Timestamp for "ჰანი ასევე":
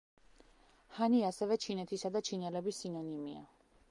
0.99-1.59